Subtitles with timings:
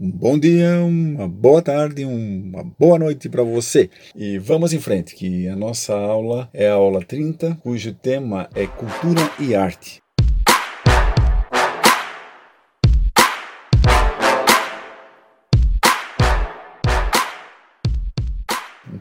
[0.00, 3.90] um bom dia, uma boa tarde, uma boa noite para você.
[4.16, 8.66] E vamos em frente, que a nossa aula é a aula 30, cujo tema é
[8.66, 10.00] Cultura e Arte.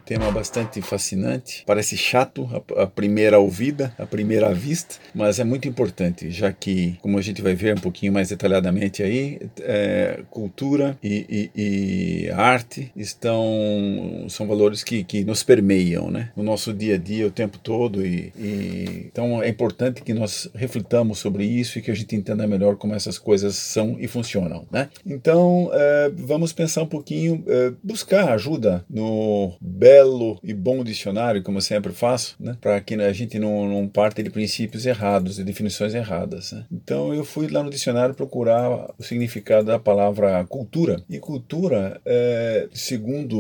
[0.10, 1.64] Tema bastante fascinante.
[1.68, 6.98] Parece chato a, a, primeira ouvida, a primeira vista, mas é muito importante, já que,
[7.00, 12.32] como a gente vai ver um pouquinho mais detalhadamente aí, é, cultura e, e, e,
[12.32, 17.32] arte estão são valores que, que nos permeiam, né, no nosso dia a dia o
[17.32, 21.96] tempo todo e, e então é importante que nós reflitamos sobre isso e que a
[21.96, 24.90] gente entenda melhor como essas coisas são e funcionam, né?
[25.06, 31.44] Então é, vamos pensar um pouquinho, é, buscar ajuda no belo belo e bom dicionário,
[31.44, 32.56] como eu sempre faço, né?
[32.62, 36.52] para que a gente não, não parte de princípios errados, de definições erradas.
[36.52, 36.66] Né?
[36.72, 41.02] Então eu fui lá no dicionário procurar o significado da palavra cultura.
[41.10, 43.38] E cultura, é, segundo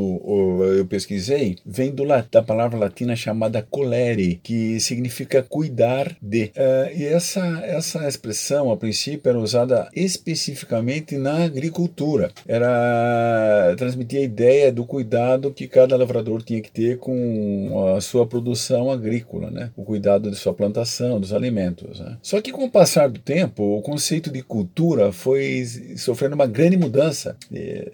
[0.77, 6.51] eu pesquisei, vem do, da palavra latina chamada colere, que significa cuidar de.
[6.55, 12.31] É, e essa, essa expressão, a princípio, era usada especificamente na agricultura.
[12.47, 18.25] Era transmitir a ideia do cuidado que cada lavrador tinha que ter com a sua
[18.25, 19.69] produção agrícola, né?
[19.77, 21.99] o cuidado de sua plantação, dos alimentos.
[21.99, 22.17] Né?
[22.23, 25.63] Só que com o passar do tempo, o conceito de cultura foi
[25.95, 27.37] sofrendo uma grande mudança.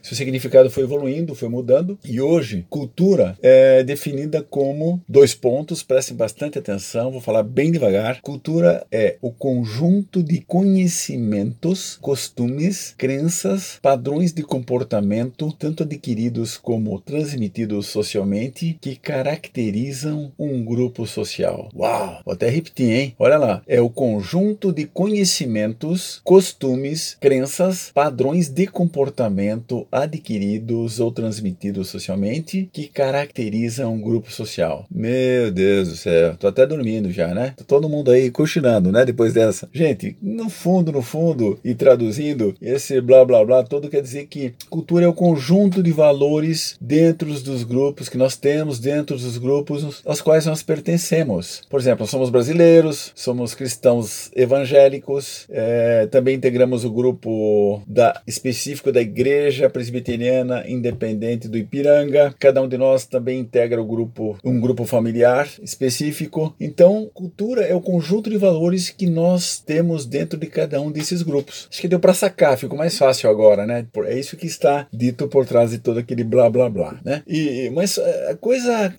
[0.01, 6.15] Seu significado foi evoluindo, foi mudando, e hoje, cultura é definida como dois pontos, prestem
[6.15, 8.21] bastante atenção, vou falar bem devagar.
[8.21, 17.87] Cultura é o conjunto de conhecimentos, costumes, crenças, padrões de comportamento, tanto adquiridos como transmitidos
[17.87, 18.34] socialmente
[18.81, 21.69] que caracterizam um grupo social.
[21.75, 22.21] Uau!
[22.25, 23.15] Vou até repetir, hein?
[23.17, 23.61] Olha lá.
[23.67, 32.87] É o conjunto de conhecimentos, costumes, crenças, padrões de comportamento adquiridos ou transmitidos socialmente que
[32.87, 34.85] caracterizam um grupo social.
[34.89, 37.53] Meu Deus do céu, tô até dormindo já, né?
[37.55, 39.05] Tá todo mundo aí cochilando, né?
[39.05, 39.69] Depois dessa.
[39.73, 44.53] Gente, no fundo, no fundo, e traduzindo, esse blá blá blá todo quer dizer que
[44.69, 49.37] cultura é o conjunto de valores dentro dos grupos que nós nós temos dentro dos
[49.37, 51.61] grupos aos quais nós pertencemos.
[51.69, 58.99] Por exemplo, somos brasileiros, somos cristãos evangélicos, é, também integramos o grupo da, específico da
[58.99, 62.33] Igreja Presbiteriana Independente do Ipiranga.
[62.39, 66.55] Cada um de nós também integra o grupo, um grupo familiar específico.
[66.59, 71.21] Então, cultura é o conjunto de valores que nós temos dentro de cada um desses
[71.21, 71.67] grupos.
[71.69, 73.85] Acho que deu para sacar, ficou mais fácil agora, né?
[74.05, 77.21] É isso que está dito por trás de todo aquele blá blá blá, né?
[77.27, 78.93] E, mas é, a coisa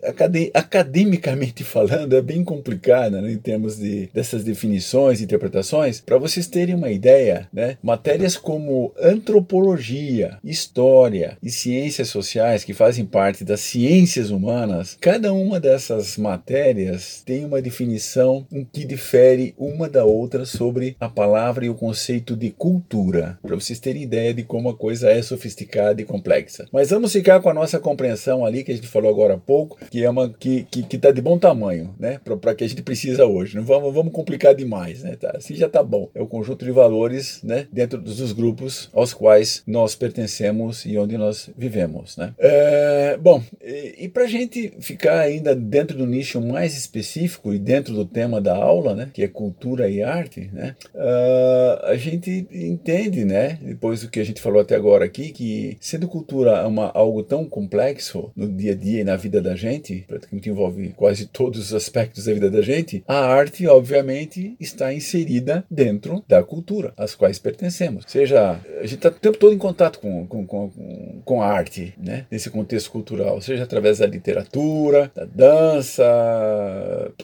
[0.54, 6.00] academicamente falando é bem complicada né, em termos de, dessas definições e interpretações.
[6.00, 13.05] Para vocês terem uma ideia, né, matérias como antropologia, história e ciências sociais, que fazem
[13.05, 19.88] parte das ciências humanas, cada uma dessas matérias tem uma definição em que difere uma
[19.88, 24.43] da outra sobre a palavra e o conceito de cultura, para vocês terem ideia de
[24.43, 26.66] como a coisa é sofisticada e complexa.
[26.72, 29.78] Mas vamos ficar com a nossa compreensão ali que a gente falou agora há pouco,
[29.91, 32.21] que é uma que que está de bom tamanho, né?
[32.41, 33.56] Para que a gente precisa hoje.
[33.56, 35.17] Não vamos, vamos complicar demais, né?
[35.17, 35.33] Tá?
[35.37, 36.09] Assim já está bom.
[36.15, 37.67] É o conjunto de valores, né?
[37.72, 42.34] Dentro dos grupos aos quais nós pertencemos e onde nós vivemos, né?
[42.39, 47.94] É, bom, e, e para gente ficar ainda dentro do nicho mais específico e dentro
[47.94, 49.11] do tema da aula, né?
[49.12, 50.77] Que é cultura e arte, né?
[50.94, 53.59] Uh, a gente entende, né?
[53.62, 57.44] Depois do que a gente falou até agora aqui, que sendo cultura uma, algo tão
[57.44, 62.25] complexo no dia a dia na vida da gente, praticamente envolve quase todos os aspectos
[62.25, 68.05] da vida da gente, a arte, obviamente, está inserida dentro da cultura às quais pertencemos.
[68.05, 71.47] Ou seja, a gente está o tempo todo em contato com, com, com, com a
[71.47, 72.27] arte, né?
[72.31, 76.05] nesse contexto cultural, seja através da literatura, da dança,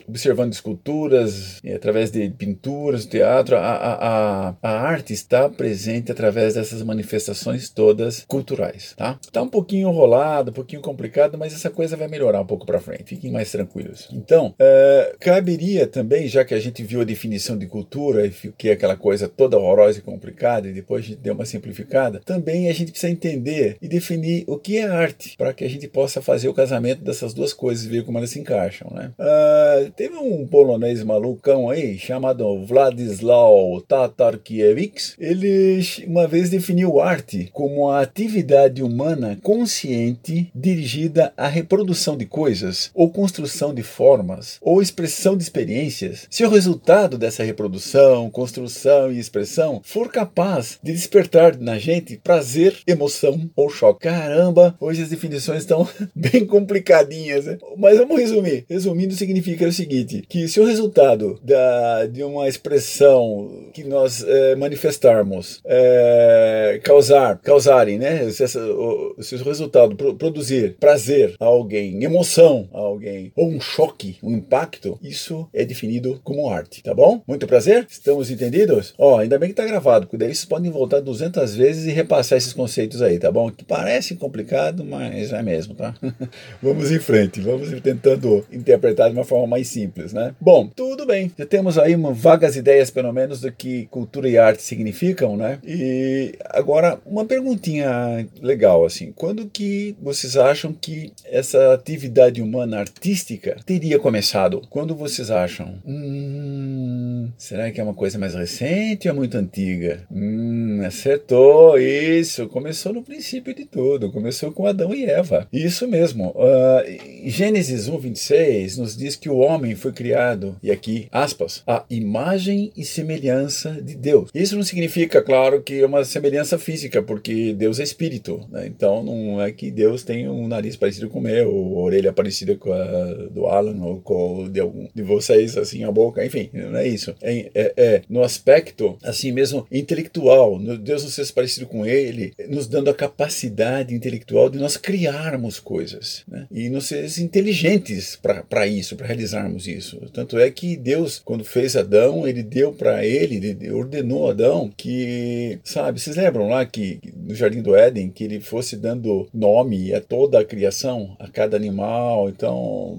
[0.07, 3.55] observando esculturas, através de pinturas, teatro.
[3.55, 8.93] A, a, a, a arte está presente através dessas manifestações todas culturais.
[8.97, 9.17] Tá?
[9.21, 12.79] Está um pouquinho enrolado, um pouquinho complicado, mas essa coisa vai melhorar um pouco para
[12.79, 14.09] frente, fiquem mais tranquilos.
[14.11, 18.73] Então, uh, caberia também, já que a gente viu a definição de cultura, que é
[18.73, 22.73] aquela coisa toda horrorosa e complicada, e depois a gente deu uma simplificada, também a
[22.73, 26.49] gente precisa entender e definir o que é arte, para que a gente possa fazer
[26.49, 28.89] o casamento dessas duas coisas e ver como elas se encaixam.
[28.91, 29.11] Né?
[29.17, 37.89] Uh, teve um polonês malucão aí, chamado Władysław Tatarkiewicz, ele uma vez definiu arte como
[37.89, 45.37] a atividade humana consciente dirigida a reprodução de coisas, ou construção de formas, ou expressão
[45.37, 51.77] de experiências, se o resultado dessa reprodução, construção e expressão for capaz de despertar na
[51.77, 54.01] gente prazer, emoção ou choque.
[54.01, 57.57] Caramba, hoje as definições estão bem complicadinhas, né?
[57.77, 58.65] mas vamos resumir.
[58.69, 64.55] Resumindo, significa o seguinte: que se o resultado da, de uma expressão que nós é,
[64.55, 68.29] manifestarmos é, causar, causarem, né?
[68.31, 74.17] Se, essa, o, se o resultado pro, produzir prazer alguém, emoção alguém, ou um choque,
[74.23, 77.21] um impacto, isso é definido como arte, tá bom?
[77.27, 77.85] Muito prazer?
[77.89, 78.93] Estamos entendidos?
[78.97, 82.37] Ó, ainda bem que tá gravado, porque daí vocês podem voltar 200 vezes e repassar
[82.37, 83.49] esses conceitos aí, tá bom?
[83.51, 85.93] Que parece complicado, mas é mesmo, tá?
[86.61, 90.35] vamos em frente, vamos tentando interpretar de uma forma mais simples, né?
[90.39, 91.31] Bom, tudo bem.
[91.37, 95.59] Já temos aí uma vagas ideias, pelo menos, do que cultura e arte significam, né?
[95.65, 99.11] E agora, uma perguntinha legal, assim.
[99.15, 104.61] Quando que vocês acham que essa atividade humana artística teria começado?
[104.69, 105.75] Quando vocês acham?
[105.85, 110.05] Hum, será que é uma coisa mais recente ou é muito antiga?
[110.11, 112.47] Hum, acertou, isso.
[112.47, 114.11] Começou no princípio de tudo.
[114.11, 115.47] Começou com Adão e Eva.
[115.51, 116.29] Isso mesmo.
[116.35, 121.83] Uh, Gênesis 1, 26 nos diz que o homem foi criado, e aqui, aspas, a
[121.89, 124.29] imagem e semelhança de Deus.
[124.33, 128.45] Isso não significa, claro, que é uma semelhança física, porque Deus é espírito.
[128.49, 128.67] Né?
[128.67, 132.55] Então não é que Deus tem um nariz parecido com o meu, ou orelha parecida
[132.55, 136.87] com a do Alan, ou de algum de vocês, assim, a boca, enfim, não é
[136.87, 137.13] isso.
[137.21, 140.59] É, é, é no aspecto, assim mesmo, intelectual.
[140.77, 146.23] Deus não seja parecido com ele, nos dando a capacidade intelectual de nós criarmos coisas,
[146.27, 146.47] né?
[146.51, 149.99] E nos ser inteligentes para isso, para realizarmos isso.
[150.13, 155.59] Tanto é que Deus, quando fez Adão, ele deu para ele, ele ordenou Adão que,
[155.63, 160.01] sabe, vocês lembram lá que no Jardim do Éden, que ele fosse dando nome a
[160.01, 162.53] toda a criação, a cada animal, então,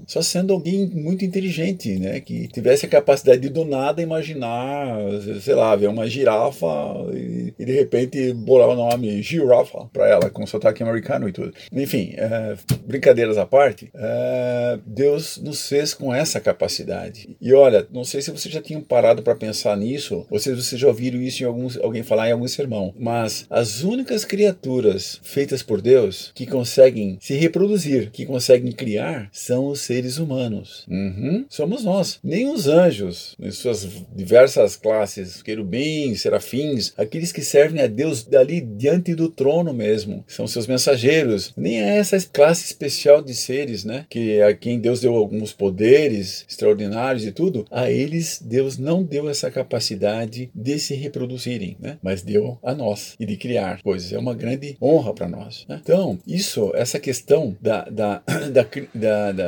[0.07, 4.97] só sendo alguém muito inteligente, né, que tivesse a capacidade de do nada imaginar,
[5.41, 6.67] sei lá, ver uma girafa
[7.13, 11.53] e, e de repente bolar o nome girafa para ela, com sotaque americano e tudo.
[11.71, 17.35] Enfim, é, brincadeiras à parte, é, Deus nos fez com essa capacidade.
[17.39, 20.79] E olha, não sei se vocês já tinham parado para pensar nisso, ou se vocês
[20.79, 25.63] já ouviram isso em alguns, alguém falar em algum sermão, mas as únicas criaturas feitas
[25.63, 30.85] por Deus que conseguem se reproduzir, que conseguem criar, são os seres humanos.
[30.89, 31.45] Uhum.
[31.49, 32.19] Somos nós.
[32.23, 38.61] Nem os anjos, em suas diversas classes, querubins, serafins, aqueles que servem a Deus dali
[38.61, 41.53] diante do trono mesmo, são seus mensageiros.
[41.55, 44.05] Nem é essa classe especial de seres, né?
[44.09, 49.29] Que a quem Deus deu alguns poderes extraordinários e tudo, a eles Deus não deu
[49.29, 51.97] essa capacidade de se reproduzirem, né?
[52.01, 54.11] Mas deu a nós e de criar coisas.
[54.11, 55.65] É uma grande honra para nós.
[55.67, 55.79] Né?
[55.81, 59.44] Então, isso, essa questão da, da, da, da, da,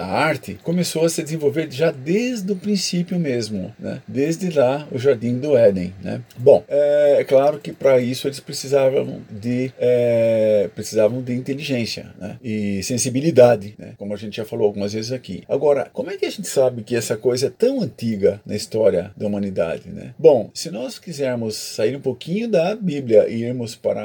[0.00, 4.02] arte começou a se desenvolver já desde o princípio mesmo, né?
[4.06, 6.20] Desde lá, o Jardim do Éden, né?
[6.36, 12.36] Bom, é, é claro que para isso eles precisavam de é, precisavam de inteligência, né?
[12.42, 13.94] E sensibilidade, né?
[13.96, 15.42] Como a gente já falou algumas vezes aqui.
[15.48, 19.10] Agora, como é que a gente sabe que essa coisa é tão antiga na história
[19.16, 20.14] da humanidade, né?
[20.18, 24.02] Bom, se nós quisermos sair um pouquinho da Bíblia e irmos para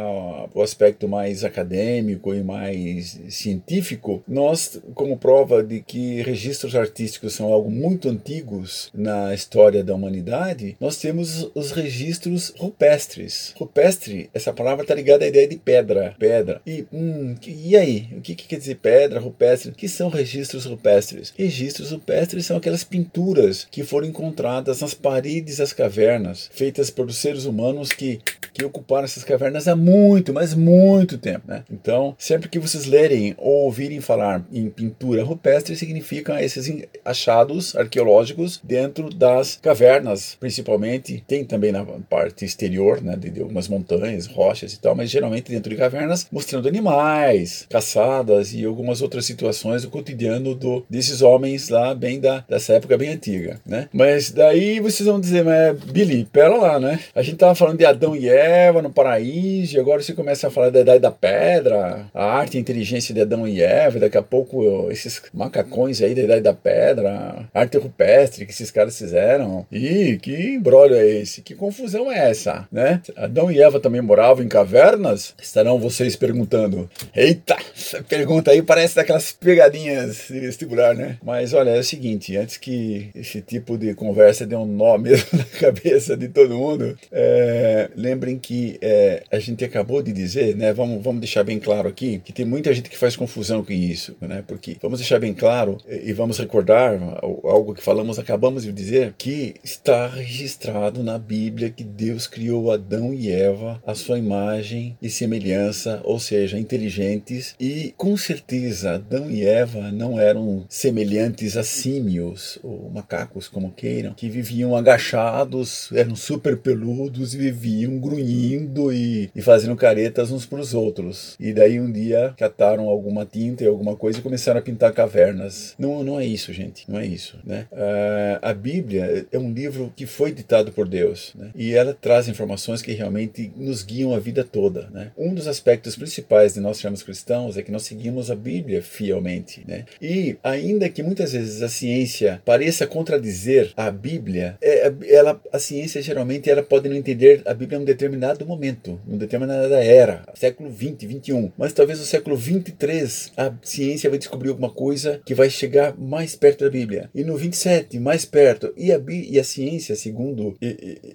[0.53, 7.47] o aspecto mais acadêmico e mais científico, nós, como prova de que registros artísticos são
[7.47, 13.53] algo muito antigos na história da humanidade, nós temos os registros rupestres.
[13.55, 16.61] Rupestre, essa palavra está ligada à ideia de pedra, pedra.
[16.67, 18.09] E, hum, e aí?
[18.17, 19.71] O que, que quer dizer pedra, rupestre?
[19.71, 21.33] O que são registros rupestres?
[21.37, 27.45] Registros rupestres são aquelas pinturas que foram encontradas nas paredes das cavernas, feitas por seres
[27.45, 28.19] humanos que,
[28.53, 31.47] que ocuparam essas cavernas há muito, mas muito tempo.
[31.47, 31.63] Né?
[31.71, 36.71] Então, sempre que vocês lerem ou ouvirem falar em pintura rupestre, significam esses
[37.03, 41.23] achados arqueológicos dentro das cavernas, principalmente.
[41.27, 45.51] Tem também na parte exterior, né, de, de algumas montanhas, rochas e tal, mas geralmente
[45.51, 51.69] dentro de cavernas, mostrando animais, caçadas e algumas outras situações do cotidiano do, desses homens
[51.69, 53.59] lá, bem da, dessa época bem antiga.
[53.65, 53.89] Né?
[53.91, 56.99] Mas daí vocês vão dizer, mas Billy, pera lá, né?
[57.13, 60.51] A gente tava falando de Adão e Eva no paraíso, e agora você começa a
[60.51, 64.17] falar da idade da pedra, a arte e a inteligência de Adão e Eva, daqui
[64.17, 69.65] a pouco esses macacões aí da idade da pedra, arte rupestre que esses caras fizeram.
[69.71, 71.41] Ih, que embrólio é esse?
[71.41, 73.01] Que confusão é essa, né?
[73.15, 75.33] Adão e Eva também moravam em cavernas?
[75.41, 76.89] Estarão vocês perguntando.
[77.15, 81.17] Eita, essa pergunta aí parece daquelas pegadinhas de vestibular, né?
[81.23, 85.27] Mas olha, é o seguinte, antes que esse tipo de conversa dê um nó mesmo
[85.37, 90.73] na cabeça de todo mundo, é, lembrem que é, a gente acabou de dizer, né?
[90.73, 94.15] Vamos, vamos deixar bem claro aqui que tem muita gente que faz confusão com isso,
[94.21, 94.43] né?
[94.47, 99.55] Porque vamos deixar bem claro e vamos recordar algo que falamos, acabamos de dizer, que
[99.63, 106.01] está registrado na Bíblia que Deus criou Adão e Eva à sua imagem e semelhança,
[106.03, 112.89] ou seja, inteligentes, e com certeza Adão e Eva não eram semelhantes a símios ou
[112.89, 119.75] macacos, como queiram, que viviam agachados, eram super peludos e viviam grunhindo e, e fazendo
[119.75, 121.35] caretas uns para os outros.
[121.39, 125.75] E daí um dia cataram alguma tinta e alguma coisa e começaram a pintar cavernas.
[125.77, 127.67] Não, não é isso, gente, não é isso, né?
[127.71, 131.51] Uh, a Bíblia é um livro que foi ditado por Deus, né?
[131.55, 135.11] E ela traz informações que realmente nos guiam a vida toda, né?
[135.17, 139.63] Um dos aspectos principais de nós sermos cristãos é que nós seguimos a Bíblia fielmente,
[139.67, 139.85] né?
[140.01, 146.01] E ainda que muitas vezes a ciência pareça contradizer a Bíblia, é, ela, a ciência
[146.01, 150.23] geralmente ela pode não entender a Bíblia em um determinado momento, em uma determinada era,
[150.35, 155.33] século 20, 21, mas talvez no século 23 a ciência vai descobrir alguma coisa que
[155.33, 157.09] vai chegar mais perto da Bíblia.
[157.13, 158.73] E no 27, mais perto.
[158.77, 160.55] E a, e a ciência, segundo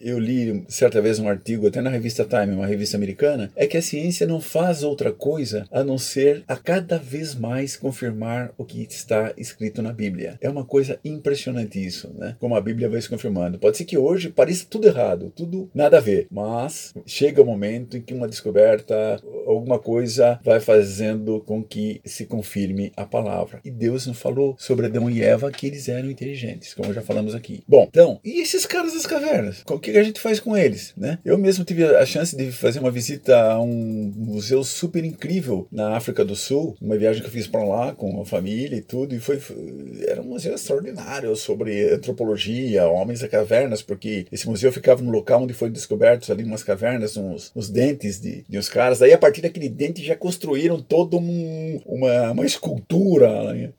[0.00, 3.76] eu li certa vez um artigo, até na revista Time, uma revista americana, é que
[3.76, 8.64] a ciência não faz outra coisa a não ser a cada vez mais confirmar o
[8.64, 10.38] que está escrito na Bíblia.
[10.40, 12.36] É uma coisa impressionante isso, né?
[12.38, 13.58] Como a Bíblia vai se confirmando.
[13.58, 17.46] Pode ser que hoje pareça tudo errado, tudo nada a ver, mas chega o um
[17.46, 23.21] momento em que uma descoberta, alguma coisa vai fazendo com que se confirme a palavra.
[23.64, 27.34] E Deus não falou sobre Adão e Eva que eles eram inteligentes, como já falamos
[27.34, 27.62] aqui.
[27.66, 29.62] Bom, então, e esses caras das cavernas?
[29.68, 31.18] O que a gente faz com eles, né?
[31.24, 35.96] Eu mesmo tive a chance de fazer uma visita a um museu super incrível na
[35.96, 39.14] África do Sul, uma viagem que eu fiz para lá com a família e tudo,
[39.14, 39.40] e foi
[40.06, 45.42] era um museu extraordinário sobre antropologia, homens da cavernas, porque esse museu ficava no local
[45.42, 49.02] onde foram descobertos ali umas cavernas, uns, uns dentes de, de uns caras.
[49.02, 53.11] Aí a partir daquele dente já construíram todo um, uma, uma escultura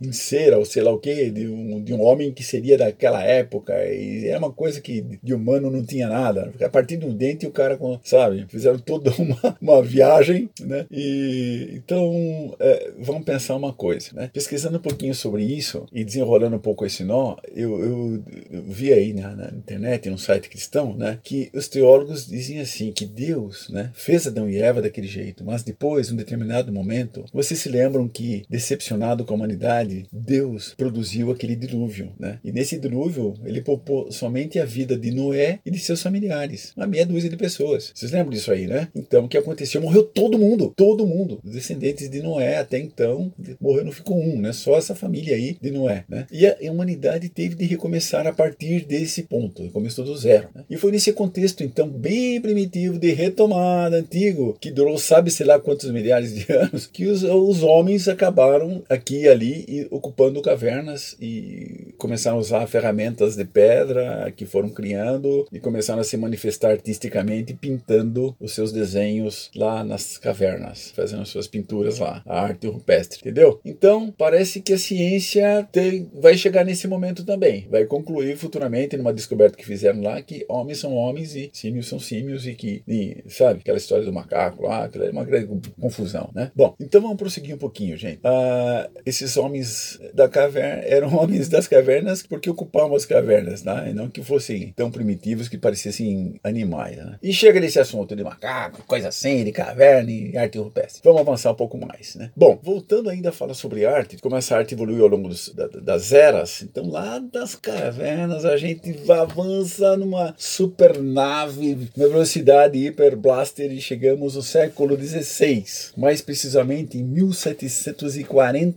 [0.02, 3.24] em cera, ou sei lá o que, de um, de um homem que seria daquela
[3.24, 3.74] época.
[3.86, 6.52] E é uma coisa que de humano não tinha nada.
[6.62, 10.86] A partir um dente o cara, sabe, fizeram toda uma, uma viagem, né?
[10.92, 14.30] E então é, vamos pensar uma coisa, né?
[14.34, 18.94] Pesquisando um pouquinho sobre isso e desenrolando um pouco esse nó, eu, eu, eu vi
[18.94, 23.70] aí na, na, internet, num site cristão, né, que os teólogos dizem assim que Deus,
[23.70, 27.70] né, fez Adão e Eva daquele jeito, mas depois, em um determinado momento, vocês se
[27.70, 32.40] lembram que decepcionado com a humanidade, Deus produziu aquele dilúvio, né?
[32.44, 36.88] E nesse dilúvio ele poupou somente a vida de Noé e de seus familiares, uma
[36.88, 37.92] meia dúzia de pessoas.
[37.94, 38.88] Vocês lembram disso aí, né?
[38.96, 39.82] Então o que aconteceu?
[39.82, 44.40] Morreu todo mundo, todo mundo, os descendentes de Noé até então morreu não ficou um,
[44.40, 44.54] né?
[44.54, 46.26] Só essa família aí de Noé, né?
[46.32, 50.50] E a humanidade teve de recomeçar a partir desse ponto, começou do zero.
[50.54, 50.64] Né?
[50.70, 55.90] E foi nesse contexto então bem primitivo de retomada antigo que durou sabe-se lá quantos
[55.92, 62.38] milhares de anos que os, os homens acabaram aqui ali e ocupando cavernas e começaram
[62.38, 68.36] a usar ferramentas de pedra que foram criando e começaram a se manifestar artisticamente pintando
[68.40, 73.60] os seus desenhos lá nas cavernas, fazendo suas pinturas lá, a arte rupestre, entendeu?
[73.64, 79.14] Então, parece que a ciência tem, vai chegar nesse momento também, vai concluir futuramente numa
[79.14, 83.24] descoberta que fizeram lá que homens são homens e símios são símios e que, e,
[83.28, 85.48] sabe, aquela história do macaco lá, aquela é uma grande
[85.80, 86.52] confusão, né?
[86.56, 88.20] Bom, então vamos prosseguir um pouquinho, gente.
[88.24, 93.90] Ah, esses homens da caverna eram homens das cavernas porque ocupavam as cavernas, né?
[93.90, 97.18] E não que fossem tão primitivos que parecessem animais, né?
[97.22, 101.02] E chega nesse assunto de macaco, coisa assim, de caverna e arte rupestre.
[101.04, 102.32] Vamos avançar um pouco mais, né?
[102.36, 105.68] Bom, voltando ainda a falar sobre arte, como essa arte evoluiu ao longo dos, da,
[105.68, 113.16] das eras, então lá das cavernas a gente avança numa super nave, na velocidade hiper
[113.16, 115.64] blaster e chegamos no século XVI,
[115.98, 117.04] mais precisamente em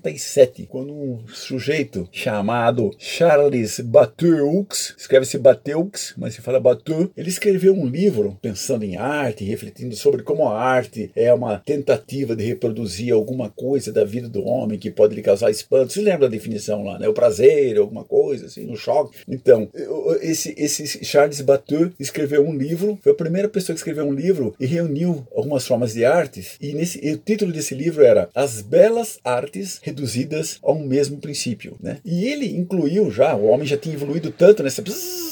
[0.07, 7.75] 1747, quando um sujeito chamado Charles Bateux, escreve-se Bateux, mas se fala Bateux, ele escreveu
[7.75, 13.13] um livro pensando em arte, refletindo sobre como a arte é uma tentativa de reproduzir
[13.13, 15.93] alguma coisa da vida do homem que pode lhe causar espanto.
[15.93, 17.09] Você lembra da definição lá, né?
[17.09, 19.19] O prazer, alguma coisa assim, um choque.
[19.29, 19.69] Então,
[20.21, 24.55] esse, esse Charles Bateux escreveu um livro, foi a primeira pessoa que escreveu um livro
[24.61, 26.57] e reuniu algumas formas de arte artes.
[26.61, 31.17] E, nesse, e o título desse livro era As Belas Artes Reduzidas a um Mesmo
[31.17, 31.77] Princípio.
[31.81, 31.99] Né?
[32.05, 34.85] E ele incluiu já, o homem já tinha evoluído tanto nessa,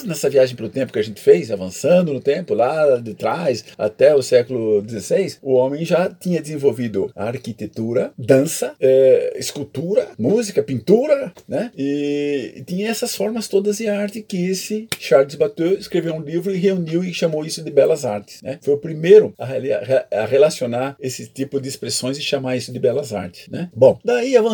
[0.07, 4.15] nessa viagem pelo tempo que a gente fez, avançando no tempo, lá de trás, até
[4.15, 11.33] o século XVI, o homem já tinha desenvolvido a arquitetura, dança, é, escultura, música, pintura,
[11.47, 11.71] né?
[11.77, 16.59] E tinha essas formas todas de arte que esse Charles Bateau escreveu um livro e
[16.59, 18.59] reuniu e chamou isso de belas artes, né?
[18.63, 23.13] Foi o primeiro a, a relacionar esse tipo de expressões e chamar isso de belas
[23.13, 23.69] artes, né?
[23.75, 24.54] Bom, daí avançando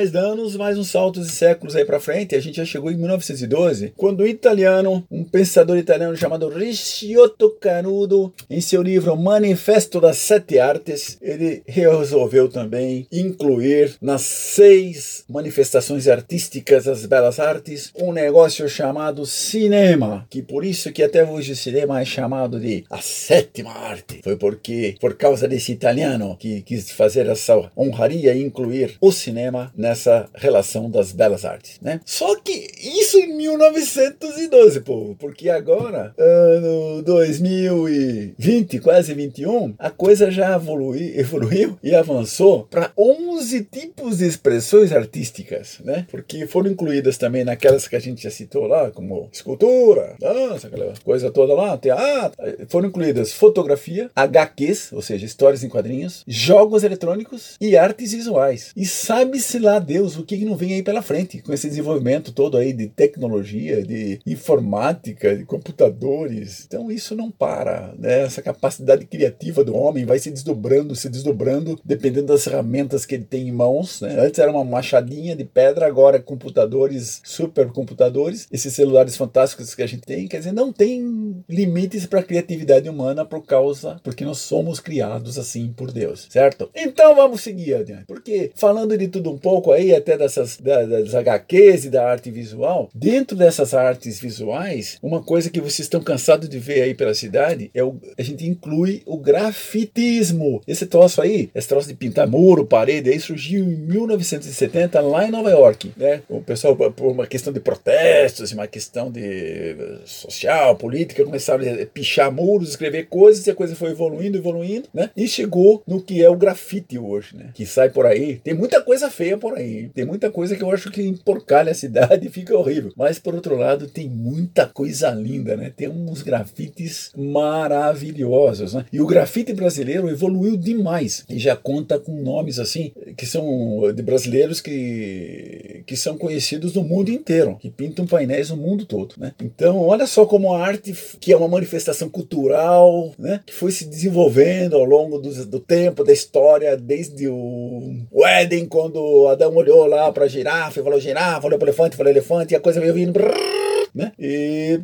[0.00, 2.96] mais, dando mais uns saltos de séculos aí para frente, a gente já chegou em
[2.96, 10.16] 1912, quando o italiano, um pensador italiano chamado Ricciotto Canudo, em seu livro Manifesto das
[10.16, 18.68] Sete Artes, ele resolveu também incluir nas seis manifestações artísticas das belas artes um negócio
[18.68, 23.72] chamado cinema, que por isso que até hoje o cinema é chamado de a sétima
[23.72, 24.20] arte.
[24.22, 29.72] Foi porque, por causa desse italiano que quis fazer essa honraria e incluir o cinema
[29.76, 32.00] nessa relação das belas artes, né?
[32.04, 40.54] Só que isso em 1912, povo, porque agora, ano 2020, quase 21, a coisa já
[40.54, 46.06] evolui, evoluiu e avançou para 11 tipos de expressões artísticas, né?
[46.10, 50.92] Porque foram incluídas também naquelas que a gente já citou lá, como escultura, dança, aquela
[51.04, 52.38] coisa toda lá, teatro.
[52.68, 58.72] Foram incluídas fotografia, HQs, ou seja, histórias em quadrinhos, jogos eletrônicos e artes visuais.
[58.76, 62.56] E sabe-se lá Deus o que não vem aí pela frente com esse desenvolvimento todo
[62.56, 66.64] aí de tecnologia, de informática, de computadores.
[66.66, 68.22] Então isso não para, né?
[68.22, 73.24] Essa capacidade criativa do homem vai se desdobrando, se desdobrando, dependendo das ferramentas que ele
[73.24, 74.00] tem em mãos.
[74.00, 74.18] Né?
[74.18, 79.86] Antes era uma machadinha de pedra, agora é computadores, supercomputadores, esses celulares fantásticos que a
[79.86, 84.38] gente tem, quer dizer, não tem limites para a criatividade humana por causa, porque nós
[84.38, 86.70] somos criados assim por Deus, certo?
[86.74, 91.86] Então vamos seguir adiante, porque falando de tudo um pouco aí, até dessas das HQs
[91.86, 96.58] e da arte visual, dentro dessas artes visuais, uma coisa que vocês estão cansados de
[96.58, 100.62] ver aí pela cidade é o, a gente inclui o grafitismo.
[100.66, 105.30] Esse troço aí, esse troço de pintar muro, parede, aí surgiu em 1970 lá em
[105.30, 106.22] Nova York, né?
[106.28, 112.32] O pessoal por uma questão de protestos, uma questão de social, política, começaram a pichar
[112.32, 115.10] muros, escrever coisas e a coisa foi evoluindo, evoluindo, né?
[115.16, 117.50] E chegou no que é o grafite hoje, né?
[117.54, 118.36] Que sai por aí.
[118.36, 119.88] Tem muita coisa feia por aí.
[119.88, 122.92] Tem muita coisa que eu acho que emporcalha a cidade e fica horrível.
[122.96, 125.72] Mas por outro lado, tem muita coisa linda, né?
[125.76, 128.86] Tem uns grafites maravilhosos, né?
[128.92, 134.02] E o grafite brasileiro evoluiu demais e já conta com nomes assim que são de
[134.02, 139.32] brasileiros que, que são conhecidos no mundo inteiro, que pintam painéis no mundo todo, né?
[139.42, 143.40] Então, olha só como a arte, que é uma manifestação cultural, né?
[143.44, 148.66] Que foi se desenvolvendo ao longo do, do tempo, da história, desde o, o Éden,
[148.66, 152.10] quando Adão olhou lá para a girafa e falou girafa, olhou para o elefante, falou
[152.10, 153.12] elefante, e a coisa veio vindo.
[153.12, 154.12] Brrr, né?
[154.18, 154.80] E,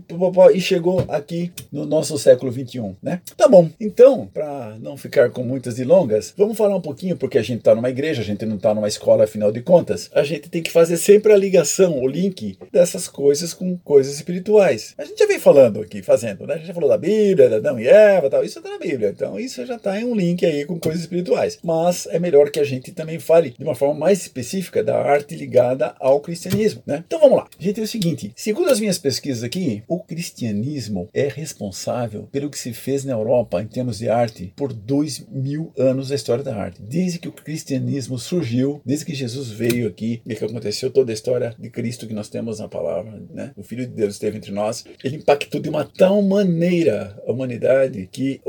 [0.55, 3.21] e chegou aqui no nosso século 21, né?
[3.37, 3.69] Tá bom.
[3.81, 7.75] Então, para não ficar com muitas delongas, vamos falar um pouquinho porque a gente está
[7.75, 10.11] numa igreja, a gente não está numa escola, afinal de contas.
[10.15, 14.95] A gente tem que fazer sempre a ligação, o link dessas coisas com coisas espirituais.
[14.99, 16.55] A gente já vem falando aqui, fazendo, né?
[16.55, 18.45] A gente já falou da Bíblia, da Adão e Eva, tal.
[18.45, 19.11] Isso está na Bíblia.
[19.11, 21.59] Então, isso já está em um link aí com coisas espirituais.
[21.63, 25.35] Mas é melhor que a gente também fale de uma forma mais específica da arte
[25.35, 27.05] ligada ao cristianismo, né?
[27.07, 27.49] Então, vamos lá.
[27.59, 32.29] A gente tem o seguinte, segundo as minhas minhas pesquisas aqui, o cristianismo é responsável
[32.33, 36.15] pelo que se fez na Europa em termos de arte por dois mil anos da
[36.15, 36.83] história da arte.
[36.83, 41.15] Desde que o cristianismo surgiu, desde que Jesus veio aqui e que aconteceu toda a
[41.15, 43.53] história de Cristo que nós temos na palavra, né?
[43.57, 44.85] O Filho de Deus esteve entre nós.
[45.03, 48.41] Ele impactou de uma tal maneira a humanidade que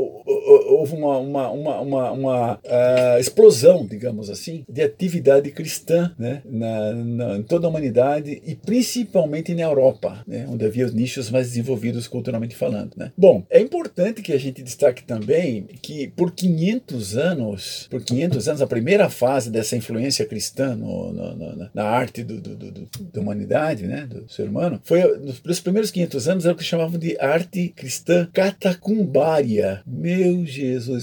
[0.67, 6.41] houve uma, uma, uma, uma, uma uh, explosão, digamos assim, de atividade cristã né?
[6.45, 10.23] na, na, em toda a humanidade e principalmente na Europa.
[10.27, 10.45] Né?
[10.49, 12.91] onde havia os nichos mais desenvolvidos culturalmente falando.
[12.95, 13.11] Né?
[13.17, 18.61] Bom, é importante que a gente destaque também que por 500 anos, por 500 anos,
[18.61, 23.21] a primeira fase dessa influência cristã no, no, no, na arte do, do, do, da
[23.21, 27.17] humanidade, né, do ser humano, foi nos primeiros 500 anos era o que chamavam de
[27.19, 29.81] arte cristã catacumbária.
[29.85, 30.56] Meu Jesus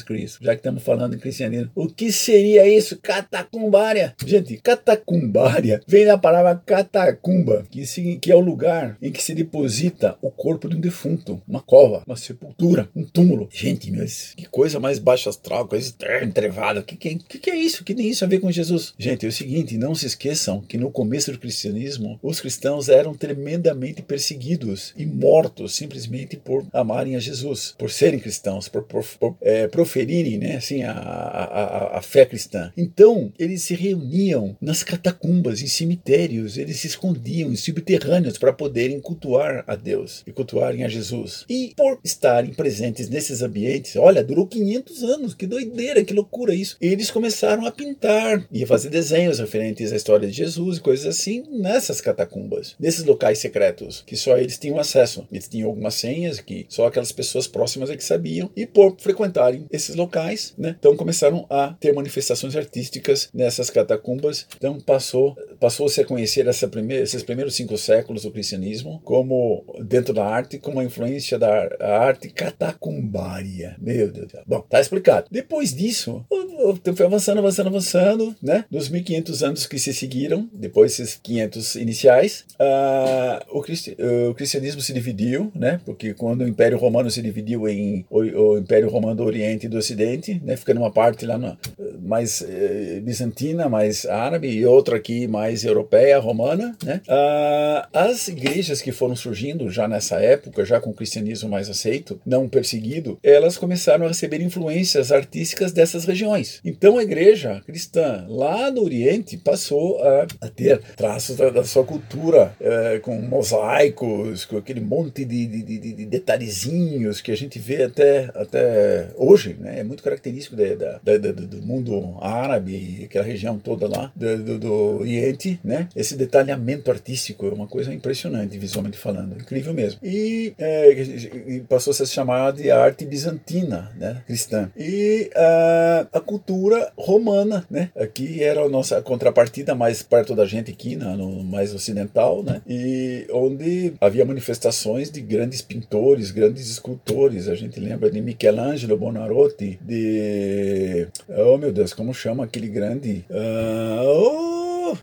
[0.04, 2.98] Cristo, já que estamos falando em cristianismo, o que seria isso?
[3.00, 4.14] Catacumbária.
[4.24, 7.84] Gente, catacumbária vem da palavra catacumba, que,
[8.16, 12.02] que é o lugar em que se deposita o corpo de um defunto, uma cova,
[12.06, 13.48] uma sepultura, um túmulo.
[13.52, 16.80] Gente, mas que coisa mais baixa astral, coisa entrevada.
[16.80, 17.82] O que, que, que, que é isso?
[17.82, 18.94] O que tem isso a ver com Jesus?
[18.98, 23.14] Gente, é o seguinte, não se esqueçam que no começo do cristianismo, os cristãos eram
[23.14, 29.36] tremendamente perseguidos e mortos simplesmente por amarem a Jesus, por serem cristãos, por, por, por
[29.44, 32.72] é, proferirem né, assim, a, a, a, fé cristã.
[32.76, 39.00] Então, eles se reuniam nas catacumbas, em cemitérios, eles se escondiam em subterrâneos para poderem
[39.00, 41.44] cultuar a Deus e cultuarem a Jesus.
[41.48, 46.78] E por estarem presentes nesses ambientes, olha, durou 500 anos, que doideira, que loucura isso.
[46.80, 51.06] Eles começaram a pintar e a fazer desenhos referentes à história de Jesus e coisas
[51.06, 55.26] assim nessas catacumbas, nesses locais secretos, que só eles tinham acesso.
[55.30, 58.96] Eles tinham algumas senhas que só aquelas pessoas próximas é que sabiam, e por
[59.34, 64.46] frequentarem esses locais, né, então começaram a ter manifestações artísticas nessas catacumbas.
[64.56, 70.12] Então passou passou-se a conhecer essa primeira, esses primeiros cinco séculos do cristianismo como dentro
[70.12, 73.76] da arte, como a influência da arte catacumbária.
[73.80, 74.42] Meu Deus do céu.
[74.46, 75.26] Bom, tá explicado.
[75.30, 78.64] Depois disso, o tempo foi avançando, avançando, avançando, né?
[78.70, 83.96] Nos 1500 anos que se seguiram, depois desses 500 iniciais, uh, o, cristi
[84.28, 85.80] o, cristianismo se dividiu, né?
[85.84, 89.78] Porque quando o Império Romano se dividiu em o, o Império Romano Oriente e do
[89.78, 90.56] Ocidente, né?
[90.56, 91.56] Ficando uma parte lá na,
[92.00, 97.00] mais eh, bizantina, mais árabe, e outra aqui mais europeia, romana, né?
[97.08, 102.20] Uh, as igrejas que foram surgindo já nessa época, já com o cristianismo mais aceito,
[102.24, 106.60] não perseguido, elas começaram a receber influências artísticas dessas regiões.
[106.64, 111.84] Então a igreja cristã lá no Oriente passou a, a ter traços da, da sua
[111.84, 117.58] cultura, é, com mosaicos, com aquele monte de, de, de, de, detalhezinhos que a gente
[117.58, 119.80] vê até, até hoje, né?
[119.80, 124.58] É muito característico da, da, da, do mundo árabe, aquela região toda lá do, do,
[124.58, 125.88] do Oriente, né?
[125.94, 130.00] Esse detalhamento artístico é uma coisa impressionante, visualmente falando, incrível mesmo.
[130.02, 134.22] E é, passou a se chamar de arte bizantina, né?
[134.26, 134.70] Cristã.
[134.76, 137.90] E uh, a cultura romana, né?
[137.96, 141.14] Aqui era a nossa contrapartida mais perto da gente aqui, né?
[141.16, 142.60] no mais ocidental, né?
[142.66, 147.48] E onde havia manifestações de grandes pintores, grandes escultores.
[147.48, 153.22] A gente lembra de Michelangelo Bonarotti, de oh meu Deus, como chama aquele grande?
[153.28, 154.43] Uh, oh,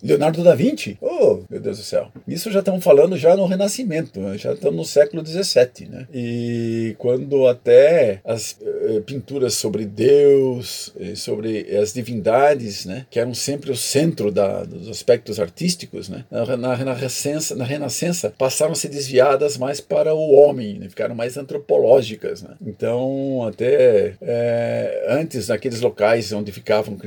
[0.04, 0.98] Leonardo da Vinci?
[1.02, 2.10] Oh, meu Deus do céu.
[2.28, 4.38] Isso já estamos falando já no Renascimento, né?
[4.38, 6.08] já estamos no século XVII, né?
[6.14, 13.06] E quando até as eh, pinturas sobre Deus, eh, sobre as divindades, né?
[13.10, 16.26] Que eram sempre o centro da, dos aspectos artísticos, né?
[16.32, 20.90] Na, na, Renascença, na Renascença passaram a ser desviadas mais para o homem, né?
[20.90, 22.56] Ficaram mais antropológicas, né?
[22.66, 26.98] Então, até é, antes, naqueles locais onde ficavam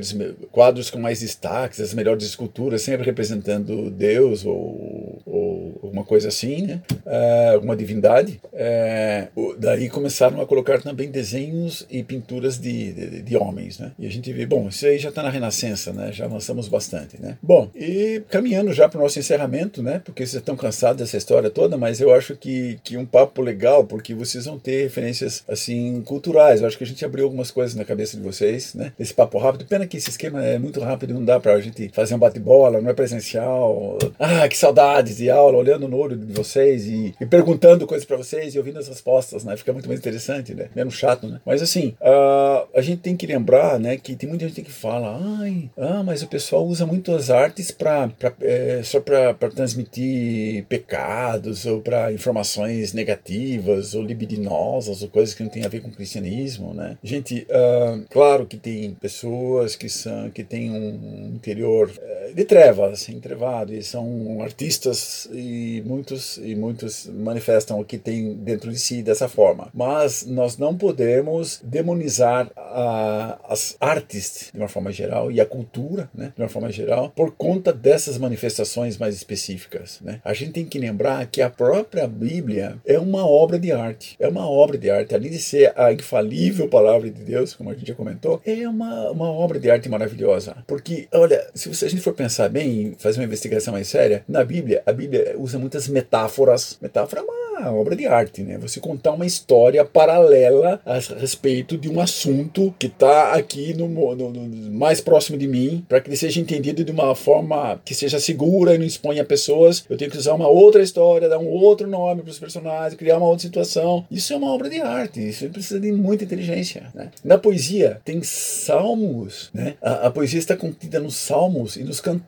[0.51, 6.63] quadros com mais destaques, as melhores esculturas, sempre representando Deus ou, ou alguma coisa assim,
[6.63, 6.81] né?
[7.05, 8.39] Uh, alguma divindade.
[8.53, 13.91] Uh, daí começaram a colocar também desenhos e pinturas de, de, de homens, né?
[13.97, 16.11] E a gente vê, bom, isso aí já está na Renascença, né?
[16.11, 17.37] Já avançamos bastante, né?
[17.41, 20.01] Bom, e caminhando já para o nosso encerramento, né?
[20.03, 23.85] Porque vocês estão cansados dessa história toda, mas eu acho que, que um papo legal,
[23.85, 26.61] porque vocês vão ter referências, assim, culturais.
[26.61, 28.91] Eu acho que a gente abriu algumas coisas na cabeça de vocês, né?
[28.99, 29.65] Esse papo rápido.
[29.65, 32.64] Pena que esse esquema é muito rápido, não dá para a gente fazer um bate-bola
[32.65, 33.97] escola, não é presencial.
[34.19, 38.17] Ah, que saudades de aula, olhando no olho de vocês e, e perguntando coisas para
[38.17, 39.55] vocês e ouvindo as respostas, né?
[39.55, 40.69] Fica muito mais interessante, né?
[40.75, 41.39] Menos chato, né?
[41.45, 45.19] Mas assim, uh, a gente tem que lembrar, né, que tem muita gente que fala,
[45.39, 50.65] ai, ah, mas o pessoal usa muito as artes pra, pra é, só para transmitir
[50.65, 55.89] pecados ou para informações negativas ou libidinosas ou coisas que não tem a ver com
[55.89, 56.97] o cristianismo, né?
[57.03, 61.91] Gente, uh, claro que tem pessoas que são que têm um interior
[62.33, 68.71] de trevas, entrevado, e são artistas e muitos e muitos manifestam o que tem dentro
[68.71, 69.69] de si dessa forma.
[69.73, 76.09] Mas nós não podemos demonizar a, as artes de uma forma geral e a cultura,
[76.13, 80.21] né, de uma forma geral, por conta dessas manifestações mais específicas, né?
[80.23, 84.27] A gente tem que lembrar que a própria Bíblia é uma obra de arte, é
[84.27, 87.87] uma obra de arte, além de ser a infalível palavra de Deus, como a gente
[87.87, 92.01] já comentou, é uma, uma obra de arte maravilhosa, porque olha, se você, a gente
[92.01, 95.87] for pensar pensar bem, fazer uma investigação mais séria, na Bíblia, a Bíblia usa muitas
[95.87, 96.77] metáforas.
[96.81, 98.57] Metáfora é uma obra de arte, né?
[98.57, 104.31] Você contar uma história paralela a respeito de um assunto que está aqui no, no,
[104.31, 108.19] no, mais próximo de mim, para que ele seja entendido de uma forma que seja
[108.19, 109.85] segura e não exponha pessoas.
[109.89, 113.17] Eu tenho que usar uma outra história, dar um outro nome para os personagens, criar
[113.17, 114.05] uma outra situação.
[114.11, 116.87] Isso é uma obra de arte, isso precisa de muita inteligência.
[116.93, 117.09] Né?
[117.23, 119.75] Na poesia, tem salmos, né?
[119.81, 122.24] A, a poesia está contida nos salmos e nos cantos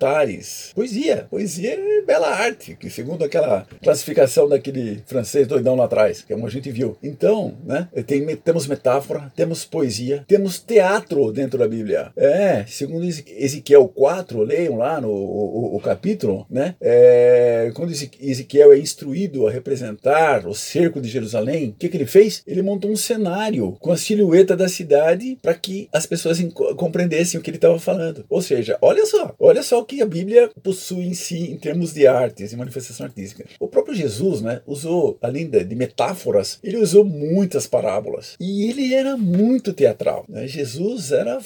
[0.73, 1.27] Poesia.
[1.29, 6.37] Poesia é bela arte, que segundo aquela classificação daquele francês doidão lá atrás, que é
[6.37, 6.97] a gente viu.
[7.03, 12.11] Então, né, tem, temos metáfora, temos poesia, Temos teatro dentro da Bíblia.
[12.15, 16.75] É, segundo Ezequiel 4, leiam lá no o, o capítulo, né?
[16.81, 22.05] É, quando Ezequiel é instruído a representar o cerco de Jerusalém, o que, que ele
[22.05, 22.43] fez?
[22.45, 26.39] Ele montou um cenário com a silhueta da cidade para que as pessoas
[26.75, 28.25] compreendessem o que ele estava falando.
[28.29, 32.05] Ou seja, olha só, olha só que a Bíblia possui em si em termos de
[32.05, 33.45] artes e manifestação artística.
[33.59, 38.35] O próprio Jesus, né, usou, além de metáforas, ele usou muitas parábolas.
[38.39, 40.25] E ele era muito teatral.
[40.27, 40.47] Né?
[40.47, 41.39] Jesus era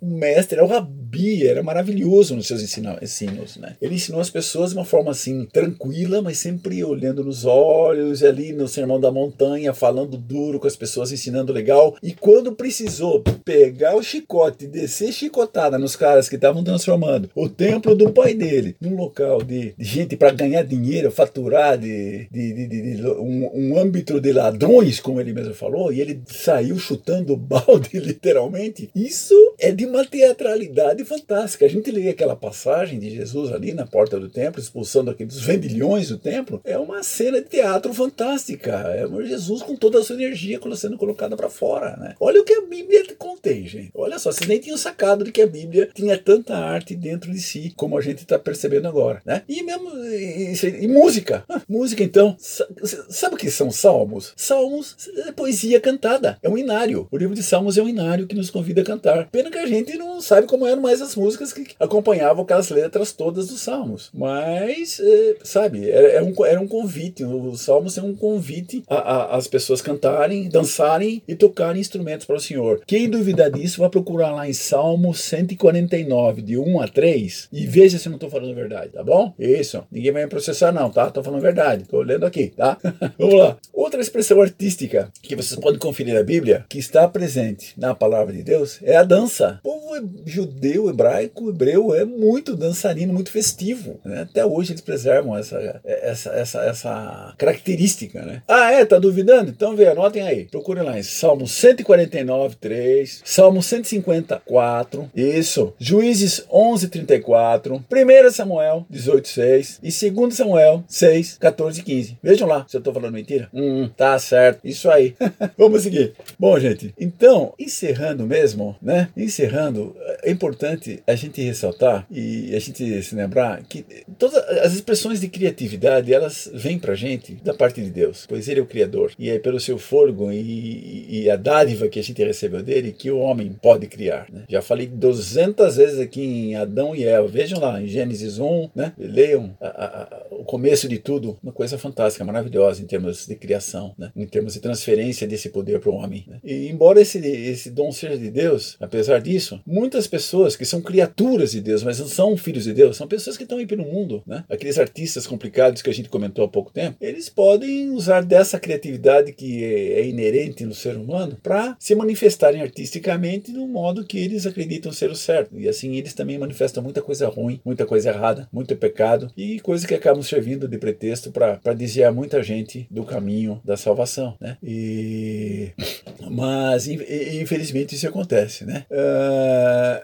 [0.00, 3.56] um mestre, era o rabi, era maravilhoso nos seus ensinos.
[3.56, 3.76] Né?
[3.80, 8.52] Ele ensinou as pessoas de uma forma assim, tranquila, mas sempre olhando nos olhos, ali
[8.52, 11.96] no Sermão da Montanha, falando duro com as pessoas, ensinando legal.
[12.02, 17.48] E quando precisou pegar o chicote e descer chicotada nos caras que estavam transformando o
[17.68, 22.96] templo do pai dele num local de, gente para ganhar dinheiro, faturar de, de, de,
[22.96, 27.90] de um, um âmbito de ladrões, como ele mesmo falou, e ele saiu chutando balde,
[27.98, 28.90] literalmente.
[28.94, 31.66] Isso é de uma teatralidade fantástica.
[31.66, 36.08] A gente lê aquela passagem de Jesus ali na porta do templo, expulsando aqueles vendilhões
[36.08, 36.60] do templo.
[36.64, 38.72] É uma cena de teatro fantástica.
[38.94, 41.96] É Jesus com toda a sua energia sendo colocada para fora.
[41.96, 42.14] Né?
[42.20, 43.90] Olha o que a Bíblia contém, gente.
[43.94, 47.40] Olha só, vocês nem tinham sacado de que a Bíblia tinha tanta arte dentro de
[47.40, 49.22] si, como a gente está percebendo agora.
[49.24, 49.42] Né?
[49.48, 51.44] E mesmo e, e, música.
[51.48, 52.36] Ah, música, então.
[52.38, 54.32] Sabe o que são salmos?
[54.36, 56.38] Salmos é poesia cantada.
[56.42, 57.06] É um inário.
[57.10, 59.28] O livro de Salmos é um inário que nos convida a cantar.
[59.30, 63.12] Pena que a gente não sabe como eram mais as músicas que acompanhavam aquelas letras
[63.12, 64.10] todas dos Salmos.
[64.12, 67.24] Mas, é, sabe, era, era, um, era um convite.
[67.24, 72.82] Os Salmos é um convite às pessoas cantarem, dançarem e tocarem instrumentos para o Senhor.
[72.86, 77.98] Quem duvidar disso, vai procurar lá em Salmo 149, de 1 a 3, e veja
[77.98, 79.32] se eu não estou falando a verdade, tá bom?
[79.38, 79.84] Isso.
[79.90, 81.06] Ninguém vai me processar, não, tá?
[81.08, 81.82] Estou falando a verdade.
[81.82, 82.76] Estou lendo aqui, tá?
[83.18, 83.56] Vamos lá.
[83.72, 88.42] Outra expressão artística que vocês podem conferir na Bíblia, que está presente na palavra de
[88.42, 89.33] Deus, é a dança.
[89.42, 94.00] O povo judeu, hebraico, hebreu é muito dançarino, muito festivo.
[94.04, 94.22] Né?
[94.22, 98.22] Até hoje eles preservam essa, essa, essa, essa característica.
[98.22, 98.42] Né?
[98.48, 98.84] Ah, é?
[98.84, 99.50] Tá duvidando?
[99.50, 100.44] Então vê, anotem aí.
[100.44, 105.74] Procurem lá em Salmo 149, 3, Salmo 154, isso.
[105.78, 112.18] Juízes 11, 34, 1 Samuel 18, 6 e 2 Samuel 6, 14 e 15.
[112.22, 113.48] Vejam lá se eu estou falando mentira.
[113.52, 114.60] Hum, tá certo.
[114.64, 115.14] Isso aí.
[115.56, 116.12] Vamos seguir.
[116.38, 119.08] Bom, gente, então, encerrando mesmo, né?
[119.24, 123.84] Encerrando, é importante a gente ressaltar e a gente se lembrar que
[124.18, 128.60] todas as expressões de criatividade, elas vêm pra gente da parte de Deus, pois Ele
[128.60, 129.12] é o Criador.
[129.18, 133.10] E é pelo seu fôlego e, e a dádiva que a gente recebeu dele que
[133.10, 134.26] o homem pode criar.
[134.30, 134.44] Né?
[134.48, 137.26] Já falei 200 vezes aqui em Adão e Eva.
[137.26, 138.92] Vejam lá, em Gênesis 1, né?
[138.98, 143.94] leiam a, a, o começo de tudo, uma coisa fantástica, maravilhosa em termos de criação,
[143.98, 144.10] né?
[144.14, 146.24] em termos de transferência desse poder para o homem.
[146.26, 146.40] Né?
[146.44, 151.52] E embora esse, esse dom seja de Deus, apesar disso, muitas pessoas que são criaturas
[151.52, 154.22] de Deus, mas não são filhos de Deus, são pessoas que estão aí pelo mundo,
[154.26, 154.44] né?
[154.48, 159.32] aqueles artistas complicados que a gente comentou há pouco tempo, eles podem usar dessa criatividade
[159.32, 164.46] que é, é inerente no ser humano para se manifestarem artisticamente no modo que eles
[164.46, 165.58] acreditam ser o certo.
[165.58, 169.86] E assim eles também manifestam muita coisa ruim, muita coisa errada, muito pecado e coisas
[169.86, 174.56] que acabam servindo de pretexto para desviar muita gente do caminho da salvação, né?
[174.62, 175.72] E
[176.30, 178.86] mas infelizmente isso acontece, né?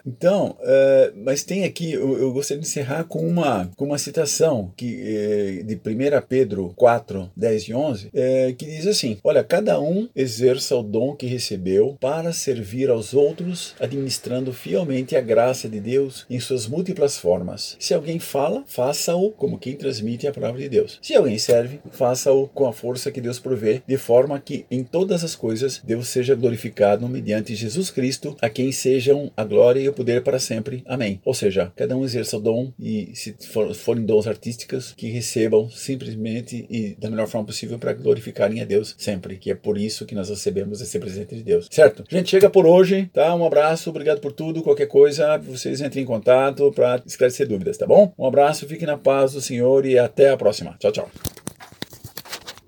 [0.07, 4.73] Então, uh, mas tem aqui, eu, eu, gostaria de encerrar com uma, com uma citação
[4.77, 9.81] que, eh, de 1 Pedro 4, 10 e 11, eh, que diz assim: Olha, cada
[9.81, 15.81] um exerça o dom que recebeu para servir aos outros, administrando fielmente a graça de
[15.81, 17.77] Deus em suas múltiplas formas.
[17.79, 20.99] Se alguém fala, faça-o como quem transmite a palavra de Deus.
[21.03, 25.25] Se alguém serve, faça-o com a força que Deus provê, de forma que em todas
[25.25, 29.93] as coisas Deus seja glorificado mediante Jesus Cristo, a quem sejam a glória e o
[29.93, 30.83] poder para sempre.
[30.85, 31.21] Amém.
[31.25, 35.71] Ou seja, cada um exerça o dom e se for, forem dons artísticos, que recebam
[35.71, 40.05] simplesmente e da melhor forma possível para glorificarem a Deus sempre, que é por isso
[40.05, 41.69] que nós recebemos esse presente de Deus.
[41.71, 42.05] Certo?
[42.09, 43.35] Gente, chega por hoje, tá?
[43.35, 44.63] Um abraço, obrigado por tudo.
[44.63, 48.13] Qualquer coisa, vocês entrem em contato para esclarecer dúvidas, tá bom?
[48.19, 50.77] Um abraço, fiquem na paz do Senhor e até a próxima.
[50.81, 51.40] Tchau, tchau.